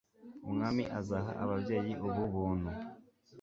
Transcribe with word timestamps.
Umwami 0.47 0.83
azaha 0.99 1.31
ababyeyi 1.43 1.93
ubu 2.05 2.23
buntu 2.33 2.69